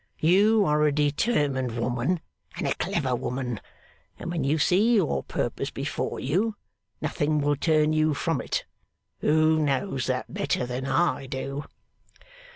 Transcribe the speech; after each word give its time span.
You 0.19 0.65
are 0.65 0.81
a 0.83 0.91
determined 0.91 1.77
woman, 1.77 2.21
and 2.57 2.65
a 2.67 2.73
clever 2.73 3.15
woman; 3.15 3.61
and 4.17 4.31
when 4.31 4.43
you 4.43 4.57
see 4.57 4.95
your 4.95 5.21
purpose 5.21 5.69
before 5.69 6.19
you, 6.19 6.55
nothing 7.01 7.39
will 7.39 7.55
turn 7.55 7.93
you 7.93 8.15
from 8.15 8.41
it. 8.41 8.65
Who 9.19 9.59
knows 9.59 10.07
that 10.07 10.33
better 10.33 10.65
than 10.65 10.87
I 10.87 11.27
do? 11.27 11.65